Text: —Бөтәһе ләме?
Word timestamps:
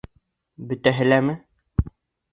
—Бөтәһе 0.71 1.07
ләме? 1.11 1.37